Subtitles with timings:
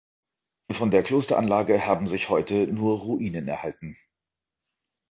[0.71, 3.97] Von der Klosteranlage haben sich heute nur Ruinen erhalten.